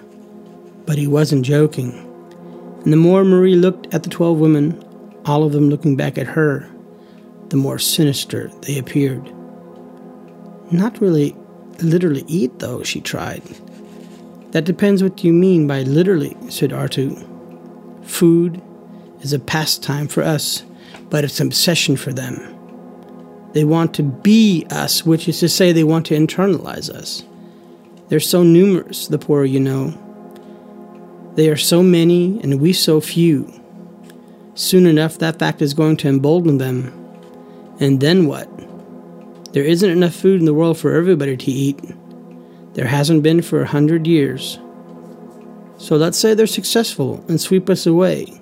[0.87, 1.93] But he wasn't joking.
[2.85, 4.83] And the more Marie looked at the twelve women,
[5.27, 6.69] all of them looking back at her,
[7.49, 9.33] the more sinister they appeared.
[10.71, 11.35] Not really
[11.81, 13.43] literally eat, though, she tried.
[14.53, 17.25] That depends what you mean by literally, said Artu.
[18.07, 18.63] Food
[19.21, 20.63] is a pastime for us,
[21.11, 22.55] but it's an obsession for them.
[23.53, 27.25] They want to be us, which is to say, they want to internalize us.
[28.09, 29.95] They're so numerous, the poor, you know.
[31.35, 33.53] They are so many, and we so few.
[34.55, 36.93] Soon enough, that fact is going to embolden them.
[37.81, 38.49] And then what?
[39.53, 41.81] There isn't enough food in the world for everybody to eat.
[42.75, 44.59] There hasn't been for a hundred years.
[45.79, 48.38] So let's say they're successful and sweep us away.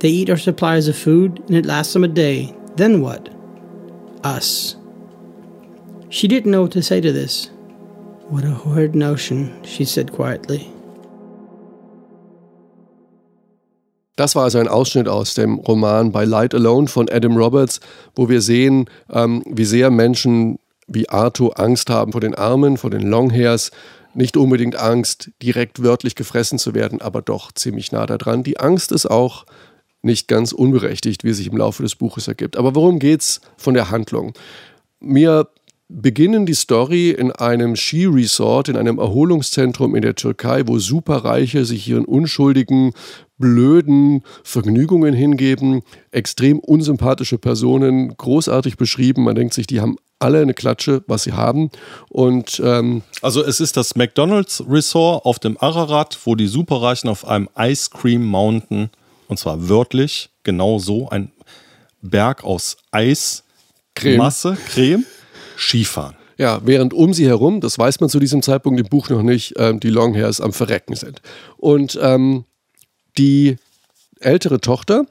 [0.00, 2.54] They eat our supplies of food and it lasts them a day.
[2.76, 3.28] Then what?
[4.24, 4.76] Us.
[6.08, 7.50] She didn't know what to say to this.
[8.28, 10.66] What a horrid notion, she said quietly.
[14.16, 17.80] Das war also ein Ausschnitt aus dem Roman By Light Alone von Adam Roberts,
[18.14, 22.90] wo wir sehen, ähm, wie sehr Menschen wie Arthur Angst haben vor den Armen, vor
[22.90, 23.70] den Longhairs.
[24.12, 28.42] Nicht unbedingt Angst, direkt wörtlich gefressen zu werden, aber doch ziemlich nah daran.
[28.42, 29.46] Die Angst ist auch
[30.02, 32.56] nicht ganz unberechtigt, wie sich im Laufe des Buches ergibt.
[32.56, 34.32] Aber worum geht's von der Handlung?
[35.00, 35.48] Mir
[35.90, 41.88] beginnen die Story in einem Skiresort, in einem Erholungszentrum in der Türkei, wo Superreiche sich
[41.88, 42.92] ihren unschuldigen,
[43.38, 45.82] blöden Vergnügungen hingeben.
[46.12, 49.24] Extrem unsympathische Personen, großartig beschrieben.
[49.24, 51.70] Man denkt sich, die haben alle eine Klatsche, was sie haben.
[52.08, 57.26] Und ähm, also es ist das McDonald's Resort auf dem Ararat, wo die Superreichen auf
[57.26, 58.90] einem Ice Cream Mountain,
[59.30, 61.30] und zwar wörtlich, genau so, ein
[62.02, 63.44] Berg aus Eis,
[63.94, 64.18] Creme.
[64.18, 65.04] Masse, Creme,
[65.56, 66.16] Skifahren.
[66.36, 69.54] Ja, während um sie herum, das weiß man zu diesem Zeitpunkt im Buch noch nicht,
[69.56, 71.22] ähm, die Longhairs am Verrecken sind.
[71.58, 72.44] Und ähm,
[73.18, 73.56] die
[74.18, 75.06] ältere Tochter,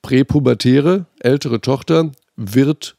[0.00, 2.96] präpubertäre ältere Tochter, wird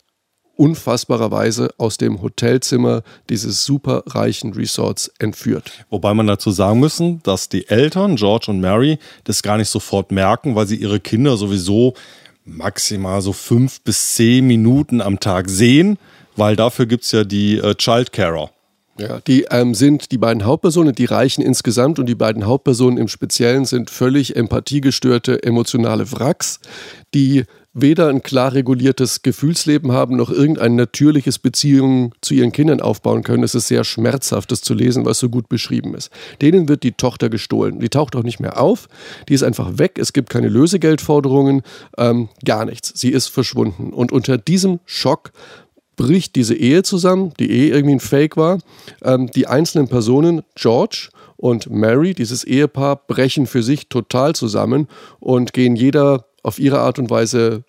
[0.58, 5.86] unfassbarerweise aus dem Hotelzimmer dieses superreichen Resorts entführt.
[5.89, 10.12] Wobei man dazu sagen müssen, dass die Eltern, George und Mary, das gar nicht sofort
[10.12, 11.93] merken, weil sie ihre Kinder sowieso
[12.46, 15.98] maximal so fünf bis zehn Minuten am Tag sehen
[16.38, 18.52] weil dafür gibt es ja die äh, Childcarer.
[19.00, 23.08] Ja, die ähm, sind die beiden Hauptpersonen, die Reichen insgesamt und die beiden Hauptpersonen im
[23.08, 26.60] Speziellen sind völlig empathiegestörte, emotionale Wracks,
[27.13, 27.43] die
[27.80, 33.44] weder ein klar reguliertes Gefühlsleben haben, noch irgendein natürliches Beziehung zu ihren Kindern aufbauen können.
[33.44, 36.12] Es ist sehr schmerzhaft, das zu lesen, was so gut beschrieben ist.
[36.42, 37.80] Denen wird die Tochter gestohlen.
[37.80, 38.88] Die taucht auch nicht mehr auf.
[39.30, 39.98] Die ist einfach weg.
[40.00, 41.62] Es gibt keine Lösegeldforderungen,
[41.98, 42.94] ähm, gar nichts.
[42.96, 43.94] Sie ist verschwunden.
[43.94, 45.32] Und unter diesem Schock
[45.96, 48.60] bricht diese Ehe zusammen, die Ehe irgendwie ein Fake war.
[49.04, 54.88] Ähm, die einzelnen Personen, George und Mary, dieses Ehepaar, brechen für sich total zusammen
[55.20, 57.66] und gehen jeder auf ihre Art und Weise,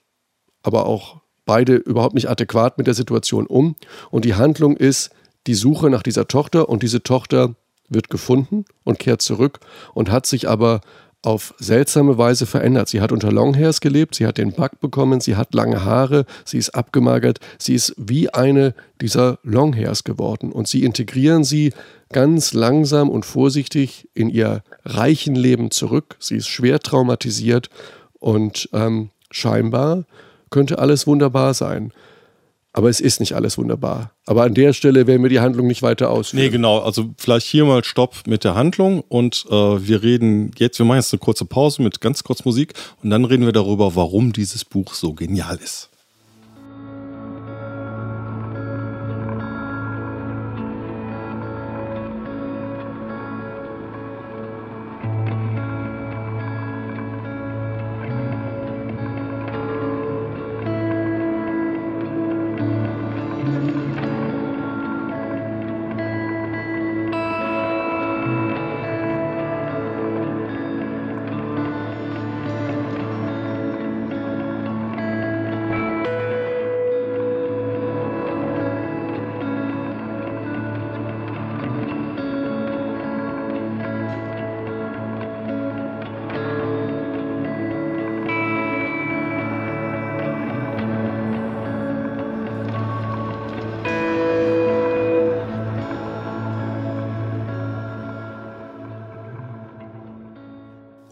[0.62, 3.74] aber auch beide überhaupt nicht adäquat mit der Situation um.
[4.10, 5.10] Und die Handlung ist
[5.48, 7.56] die Suche nach dieser Tochter und diese Tochter
[7.88, 9.58] wird gefunden und kehrt zurück
[9.94, 10.80] und hat sich aber
[11.22, 12.88] auf seltsame Weise verändert.
[12.88, 16.58] Sie hat unter Longhairs gelebt, sie hat den Bug bekommen, sie hat lange Haare, sie
[16.58, 21.72] ist abgemagert, sie ist wie eine dieser Longhairs geworden und sie integrieren sie
[22.12, 26.16] ganz langsam und vorsichtig in ihr reichen Leben zurück.
[26.20, 27.68] Sie ist schwer traumatisiert
[28.18, 30.04] und ähm, scheinbar
[30.50, 31.92] könnte alles wunderbar sein.
[32.72, 34.12] Aber es ist nicht alles wunderbar.
[34.26, 36.44] Aber an der Stelle werden wir die Handlung nicht weiter ausführen.
[36.44, 36.78] Nee, genau.
[36.78, 40.98] Also vielleicht hier mal Stopp mit der Handlung und äh, wir reden jetzt, wir machen
[40.98, 44.64] jetzt eine kurze Pause mit ganz kurz Musik und dann reden wir darüber, warum dieses
[44.64, 45.90] Buch so genial ist.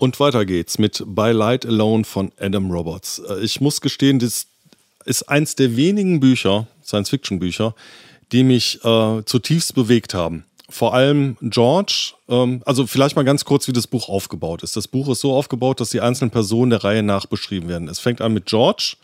[0.07, 3.21] Und weiter geht's mit By Light Alone von Adam Roberts.
[3.29, 4.47] Äh, ich muss gestehen, das
[5.05, 7.75] ist eins der wenigen Bücher, Science-Fiction-Bücher,
[8.31, 10.45] die mich äh, zutiefst bewegt haben.
[10.69, 14.77] Vor allem George, ähm, also vielleicht mal ganz kurz, wie das Buch aufgebaut ist.
[14.77, 17.88] Das Buch ist so aufgebaut, dass die einzelnen Personen der Reihe nach beschrieben werden.
[17.88, 18.95] Es fängt an mit George,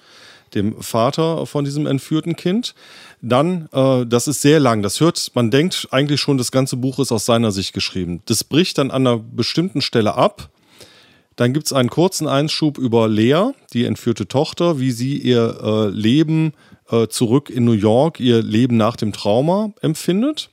[0.54, 2.76] dem Vater von diesem entführten Kind.
[3.22, 7.00] Dann, äh, das ist sehr lang, das hört, man denkt eigentlich schon, das ganze Buch
[7.00, 8.22] ist aus seiner Sicht geschrieben.
[8.26, 10.48] Das bricht dann an einer bestimmten Stelle ab
[11.36, 15.88] dann gibt es einen kurzen Einschub über Lea, die entführte Tochter, wie sie ihr äh,
[15.88, 16.52] Leben
[16.90, 20.50] äh, zurück in New York, ihr Leben nach dem Trauma empfindet.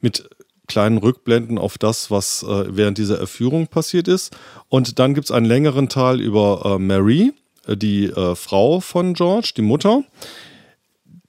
[0.00, 0.28] Mit
[0.66, 4.36] kleinen Rückblenden auf das, was äh, während dieser Erführung passiert ist.
[4.68, 7.32] Und dann gibt es einen längeren Teil über äh, Mary,
[7.66, 10.04] äh, die äh, Frau von George, die Mutter,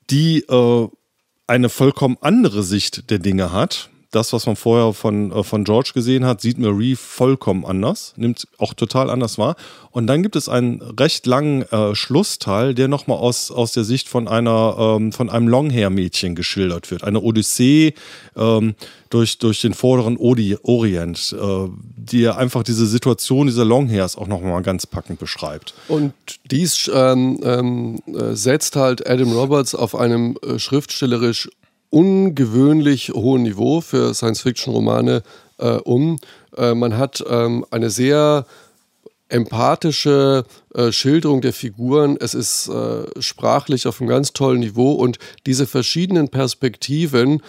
[0.09, 0.43] die
[1.45, 5.91] eine vollkommen andere Sicht der Dinge hat das, was man vorher von, äh, von George
[5.93, 9.55] gesehen hat, sieht Marie vollkommen anders, nimmt auch total anders wahr.
[9.91, 14.07] Und dann gibt es einen recht langen äh, Schlussteil, der nochmal aus, aus der Sicht
[14.07, 17.03] von einer ähm, von einem Longhair-Mädchen geschildert wird.
[17.03, 17.93] Eine Odyssee
[18.36, 18.76] ähm,
[19.10, 24.62] durch, durch den vorderen Odi Orient, äh, die einfach diese Situation dieser Longhairs auch nochmal
[24.62, 25.74] ganz packend beschreibt.
[25.88, 26.14] Und
[26.49, 31.49] dies ähm, ähm, äh, setzt halt Adam Roberts auf einem äh, schriftstellerisch
[31.89, 35.23] ungewöhnlich hohen Niveau für Science-Fiction-Romane
[35.57, 36.19] äh, um.
[36.55, 38.45] Äh, man hat ähm, eine sehr
[39.29, 42.17] empathische äh, Schilderung der Figuren.
[42.19, 47.41] Es ist äh, sprachlich auf einem ganz tollen Niveau und diese verschiedenen Perspektiven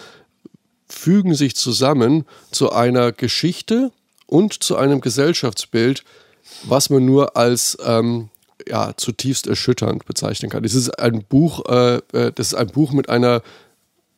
[0.87, 3.91] fügen sich zusammen zu einer Geschichte
[4.27, 6.03] und zu einem Gesellschaftsbild,
[6.63, 8.29] was man nur als ähm,
[8.67, 10.63] ja, zutiefst erschütternd bezeichnen kann.
[10.63, 13.41] Das ist ein Buch, äh, äh das ist ein Buch mit einer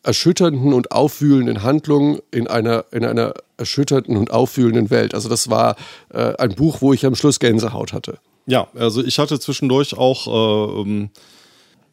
[0.04, 5.16] erschütternden und aufwühlenden Handlung in einer, in einer erschütternden und aufwühlenden Welt.
[5.16, 5.76] Also das war
[6.14, 8.20] äh, ein Buch, wo ich am Schluss Gänsehaut hatte.
[8.46, 11.10] Ja, also ich hatte zwischendurch auch äh, ähm,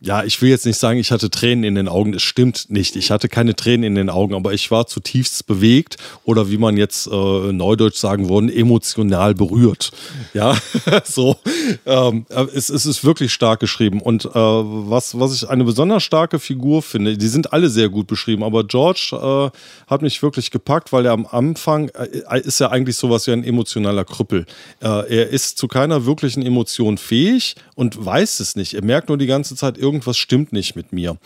[0.03, 2.15] ja, ich will jetzt nicht sagen, ich hatte Tränen in den Augen.
[2.15, 2.97] Es stimmt nicht.
[2.97, 6.79] Ich hatte keine Tränen in den Augen, aber ich war zutiefst bewegt oder wie man
[6.79, 9.91] jetzt äh, neudeutsch sagen würde, emotional berührt.
[10.33, 10.57] Ja,
[11.05, 11.37] so.
[11.85, 12.25] Ähm,
[12.55, 14.01] es, es, ist wirklich stark geschrieben.
[14.01, 18.07] Und äh, was, was ich eine besonders starke Figur finde, die sind alle sehr gut
[18.07, 19.51] beschrieben, aber George äh,
[19.87, 23.45] hat mich wirklich gepackt, weil er am Anfang äh, ist ja eigentlich sowas wie ein
[23.45, 24.47] emotionaler Krüppel.
[24.81, 28.73] Äh, er ist zu keiner wirklichen Emotion fähig und weiß es nicht.
[28.73, 31.17] Er merkt nur die ganze Zeit, irgendwas stimmt nicht mit mir.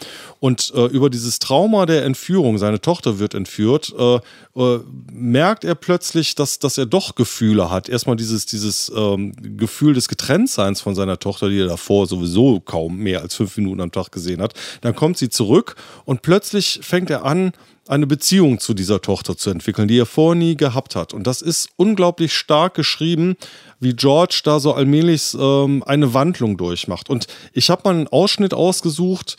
[0.40, 4.16] Und äh, über dieses Trauma der Entführung, seine Tochter wird entführt, äh,
[4.56, 4.80] äh,
[5.12, 7.90] merkt er plötzlich, dass, dass er doch Gefühle hat.
[7.90, 12.96] Erstmal dieses, dieses ähm, Gefühl des Getrenntseins von seiner Tochter, die er davor sowieso kaum
[12.96, 14.54] mehr als fünf Minuten am Tag gesehen hat.
[14.80, 17.52] Dann kommt sie zurück und plötzlich fängt er an,
[17.88, 21.12] eine Beziehung zu dieser Tochter zu entwickeln, die er vorher nie gehabt hat.
[21.12, 23.36] Und das ist unglaublich stark geschrieben,
[23.80, 27.10] wie George da so allmählich ähm, eine Wandlung durchmacht.
[27.10, 29.36] Und ich habe mal einen Ausschnitt ausgesucht,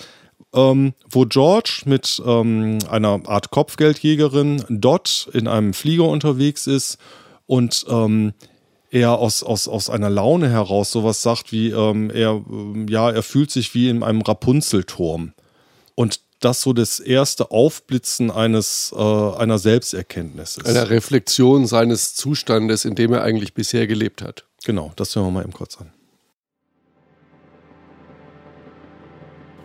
[0.54, 6.98] ähm, wo George mit ähm, einer Art Kopfgeldjägerin dort in einem Flieger unterwegs ist
[7.46, 8.34] und ähm,
[8.92, 13.24] er aus, aus, aus einer Laune heraus sowas sagt wie, ähm, er, ähm, ja, er
[13.24, 15.34] fühlt sich wie in einem Rapunzelturm.
[15.96, 20.68] Und das so das erste Aufblitzen eines, äh, einer Selbsterkenntnis ist.
[20.68, 24.46] Einer Reflexion seines Zustandes, in dem er eigentlich bisher gelebt hat.
[24.64, 25.92] Genau, das hören wir mal eben kurz an.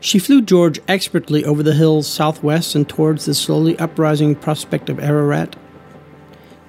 [0.00, 4.98] She flew George expertly over the hills southwest and towards the slowly uprising prospect of
[4.98, 5.56] Ararat.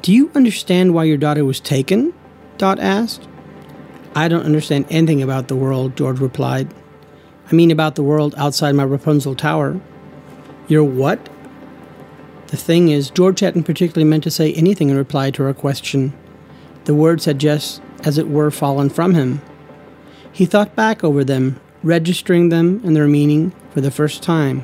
[0.02, 2.12] Do you understand why your daughter was taken?
[2.58, 3.30] Dot asked.
[4.14, 6.68] I don't understand anything about the world, George replied.
[7.50, 9.80] I mean about the world outside my Rapunzel tower.
[10.68, 11.30] Your what?
[12.48, 16.14] The thing is, George hadn't particularly meant to say anything in reply to her question.
[16.86, 19.42] The words had just, as it were, fallen from him.
[20.32, 24.64] He thought back over them, registering them and their meaning for the first time.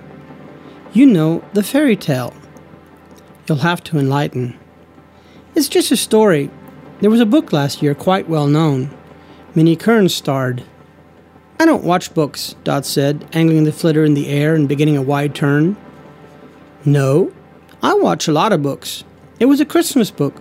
[0.93, 2.34] You know, the fairy tale.
[3.48, 4.58] You'll have to enlighten.
[5.56, 6.50] It's just a story.
[7.00, 8.89] There was a book last year quite well known.
[9.56, 10.64] Minnie Kearns starred.
[11.60, 15.02] I don't watch books, Dot said, angling the flitter in the air and beginning a
[15.02, 15.76] wide turn.
[16.88, 17.34] No,
[17.84, 19.04] I watch a lot of books.
[19.42, 20.34] It was a Christmas book.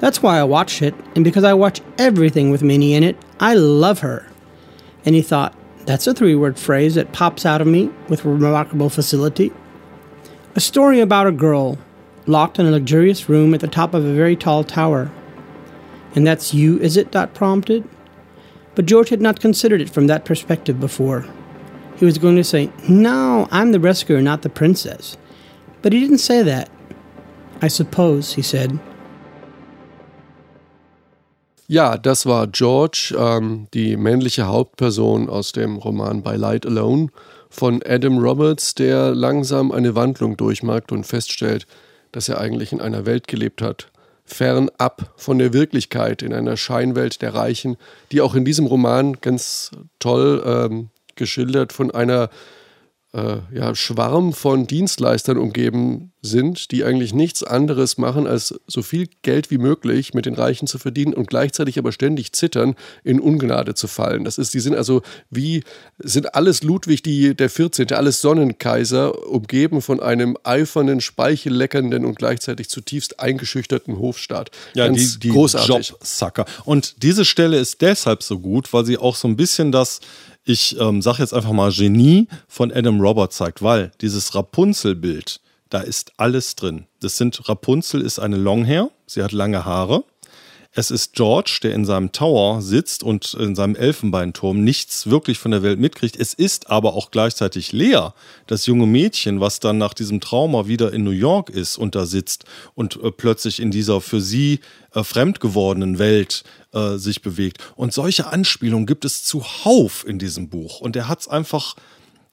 [0.00, 3.54] That's why I watched it, and because I watch everything with Minnie in it, I
[3.54, 4.26] love her.
[5.04, 8.90] And he thought, that's a three word phrase that pops out of me with remarkable
[8.90, 9.52] facility.
[10.56, 11.78] A story about a girl
[12.26, 15.12] locked in a luxurious room at the top of a very tall tower.
[16.16, 17.12] And that's you, is it?
[17.12, 17.88] Dot prompted.
[18.74, 21.24] But George had not considered it from that perspective before.
[21.98, 25.16] He was going to say, No, I'm the rescuer, not the princess.
[25.84, 26.70] But he didn't say that.
[27.60, 28.78] I suppose, he said.
[31.68, 37.08] Ja, das war George, ähm, die männliche Hauptperson aus dem Roman By Light Alone
[37.50, 41.66] von Adam Roberts, der langsam eine Wandlung durchmacht und feststellt,
[42.12, 43.88] dass er eigentlich in einer Welt gelebt hat,
[44.24, 47.76] fernab von der Wirklichkeit, in einer Scheinwelt der Reichen,
[48.10, 52.30] die auch in diesem Roman ganz toll ähm, geschildert von einer
[53.14, 59.08] äh, ja, Schwarm von Dienstleistern umgeben sind, die eigentlich nichts anderes machen, als so viel
[59.22, 63.74] Geld wie möglich mit den Reichen zu verdienen und gleichzeitig aber ständig zittern, in Ungnade
[63.74, 64.24] zu fallen.
[64.24, 65.62] Das ist, die sind also wie,
[65.98, 72.68] sind alles Ludwig die, der 14., alles Sonnenkaiser, umgeben von einem eifernden, speichelleckernden und gleichzeitig
[72.68, 74.50] zutiefst eingeschüchterten Hofstaat.
[74.74, 75.90] Ja, Ganz die, die großartig.
[75.90, 76.46] Jobsucker.
[76.64, 80.00] Und diese Stelle ist deshalb so gut, weil sie auch so ein bisschen das
[80.44, 85.40] ich ähm, sage jetzt einfach mal Genie von Adam Roberts zeigt, weil dieses Rapunzel-Bild,
[85.70, 86.86] Da ist alles drin.
[87.00, 90.04] Das sind Rapunzel ist eine Longhair, sie hat lange Haare.
[90.76, 95.52] Es ist George, der in seinem Tower sitzt und in seinem Elfenbeinturm nichts wirklich von
[95.52, 96.16] der Welt mitkriegt.
[96.16, 98.08] Es ist aber auch gleichzeitig Lea,
[98.48, 102.06] das junge Mädchen, was dann nach diesem Trauma wieder in New York ist und da
[102.06, 102.44] sitzt
[102.74, 104.58] und äh, plötzlich in dieser für sie
[104.92, 107.58] äh, fremd gewordenen Welt äh, sich bewegt.
[107.76, 110.80] Und solche Anspielungen gibt es zuhauf in diesem Buch.
[110.80, 111.76] Und er hat es einfach.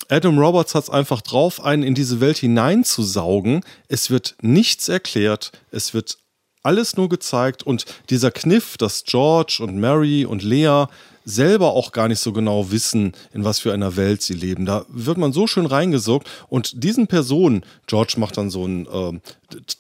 [0.10, 3.64] Adam Roberts hat es einfach drauf, einen in diese Welt hineinzusaugen.
[3.88, 6.18] Es wird nichts erklärt, es wird
[6.64, 10.86] alles nur gezeigt und dieser Kniff, dass George und Mary und Lea
[11.26, 14.66] selber auch gar nicht so genau wissen, in was für einer Welt sie leben.
[14.66, 19.20] Da wird man so schön reingesorgt und diesen Personen, George macht dann so ein, äh,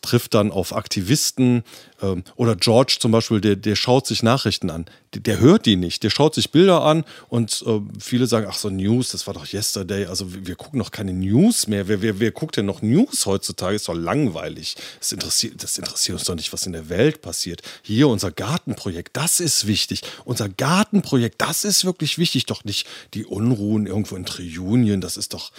[0.02, 1.64] trifft dann auf Aktivisten
[2.02, 4.86] äh, oder George zum Beispiel, der, der schaut sich Nachrichten an.
[5.14, 8.58] Der, der hört die nicht, der schaut sich Bilder an und äh, viele sagen, ach
[8.58, 11.88] so News, das war doch yesterday, also wir, wir gucken noch keine News mehr.
[11.88, 13.76] Wer, wer, wer guckt denn noch News heutzutage?
[13.76, 14.76] Ist doch langweilig.
[15.00, 17.62] Das interessiert, das interessiert uns doch nicht, was in der Welt passiert.
[17.82, 20.02] Hier unser Gartenprojekt, das ist wichtig.
[20.26, 25.34] Unser Gartenprojekt, das ist wirklich wichtig, doch nicht die Unruhen irgendwo in Triunien, das ist
[25.34, 25.52] doch,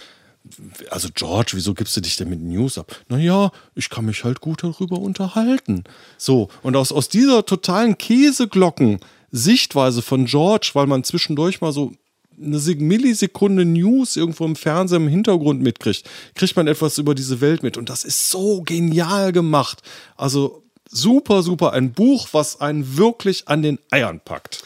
[0.91, 2.97] also George, wieso gibst du dich denn mit News ab?
[3.09, 5.85] Naja, ich kann mich halt gut darüber unterhalten.
[6.19, 11.93] So, und aus, aus dieser totalen Käseglocken-Sichtweise von George, weil man zwischendurch mal so
[12.41, 17.63] eine Millisekunde News irgendwo im Fernsehen im Hintergrund mitkriegt, kriegt man etwas über diese Welt
[17.63, 17.77] mit.
[17.77, 19.83] Und das ist so genial gemacht.
[20.17, 21.73] Also super, super.
[21.73, 24.63] Ein Buch, was einen wirklich an den Eiern packt.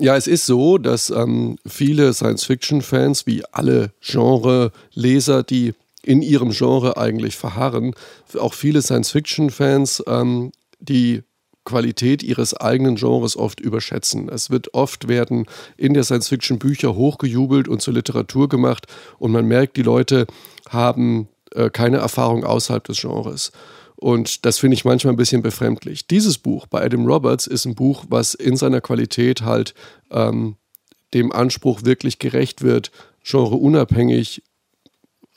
[0.00, 6.96] Ja, es ist so, dass ähm, viele Science-Fiction-Fans, wie alle Genre-Leser, die in ihrem Genre
[6.96, 7.94] eigentlich verharren,
[8.38, 11.22] auch viele Science-Fiction-Fans ähm, die
[11.66, 14.30] Qualität ihres eigenen Genres oft überschätzen.
[14.30, 15.44] Es wird oft werden
[15.76, 18.86] in der Science-Fiction Bücher hochgejubelt und zur Literatur gemacht
[19.18, 20.26] und man merkt, die Leute
[20.70, 23.52] haben äh, keine Erfahrung außerhalb des Genres.
[24.00, 26.06] Und das finde ich manchmal ein bisschen befremdlich.
[26.06, 29.74] Dieses Buch bei Adam Roberts ist ein Buch, was in seiner Qualität halt
[30.10, 30.56] ähm,
[31.12, 32.90] dem Anspruch wirklich gerecht wird,
[33.22, 34.42] genreunabhängig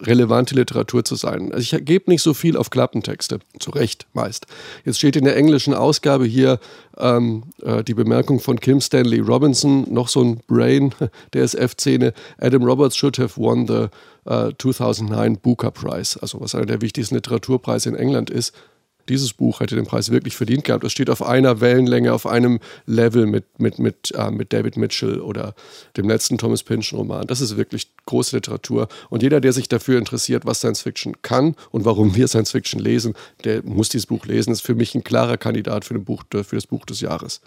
[0.05, 1.51] relevante Literatur zu sein.
[1.53, 4.45] Also ich gebe nicht so viel auf Klappentexte, zu Recht meist.
[4.85, 6.59] Jetzt steht in der englischen Ausgabe hier
[6.97, 10.93] ähm, äh, die Bemerkung von Kim Stanley Robinson, noch so ein Brain
[11.33, 12.13] der SF-Szene.
[12.39, 13.87] Adam Roberts should have won the
[14.29, 18.53] uh, 2009 Booker Prize, also was einer der wichtigsten Literaturpreise in England ist
[19.09, 20.83] dieses Buch hätte den Preis wirklich verdient gehabt.
[20.83, 25.19] Es steht auf einer Wellenlänge, auf einem Level mit, mit, mit, äh, mit David Mitchell
[25.19, 25.55] oder
[25.97, 27.27] dem letzten Thomas Pynchon-Roman.
[27.27, 28.87] Das ist wirklich große Literatur.
[29.09, 32.79] Und jeder, der sich dafür interessiert, was Science Fiction kann und warum wir Science Fiction
[32.79, 34.51] lesen, der muss dieses Buch lesen.
[34.51, 37.41] Das ist für mich ein klarer Kandidat für, Buch, für das Buch des Jahres.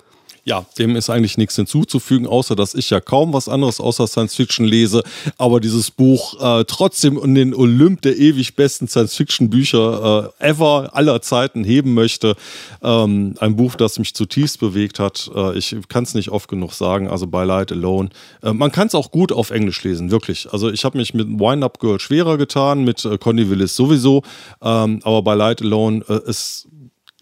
[0.46, 4.36] Ja, dem ist eigentlich nichts hinzuzufügen, außer dass ich ja kaum was anderes außer Science
[4.36, 5.02] Fiction lese,
[5.38, 10.48] aber dieses Buch äh, trotzdem in den Olymp der ewig besten Science Fiction Bücher äh,
[10.48, 12.36] ever aller Zeiten heben möchte.
[12.80, 15.28] Ähm, ein Buch, das mich zutiefst bewegt hat.
[15.34, 18.10] Äh, ich kann es nicht oft genug sagen, also By Light Alone.
[18.40, 20.52] Äh, man kann es auch gut auf Englisch lesen, wirklich.
[20.52, 24.22] Also ich habe mich mit Wind Up Girl schwerer getan, mit äh, Connie Willis sowieso,
[24.62, 26.68] ähm, aber By Light Alone äh, ist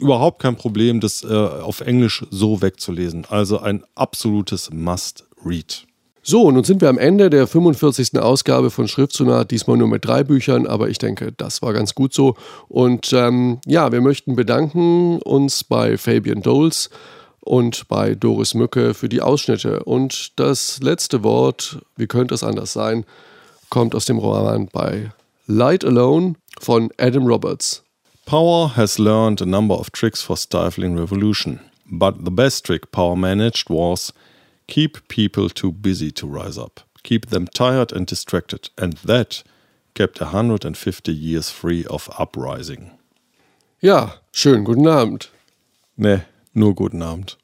[0.01, 3.27] überhaupt kein Problem, das äh, auf Englisch so wegzulesen.
[3.29, 5.87] Also ein absolutes Must-Read.
[6.27, 8.19] So, nun sind wir am Ende der 45.
[8.19, 12.15] Ausgabe von Schriftsonat, diesmal nur mit drei Büchern, aber ich denke, das war ganz gut
[12.15, 12.35] so.
[12.69, 16.89] Und ähm, ja, wir möchten bedanken uns bei Fabian Doles
[17.41, 19.85] und bei Doris Mücke für die Ausschnitte.
[19.85, 23.05] Und das letzte Wort, wie könnte es anders sein,
[23.69, 25.13] kommt aus dem Roman bei
[25.47, 27.84] Light Alone von Adam Roberts.
[28.27, 33.17] Power has learned a number of tricks for stifling revolution, but the best trick Power
[33.17, 34.13] managed was
[34.67, 39.43] keep people too busy to rise up, keep them tired and distracted, and that
[39.95, 42.93] kept 150 years free of uprising.
[43.81, 45.29] Ja, schönen guten Abend.
[45.97, 47.37] Ne, nur guten Abend.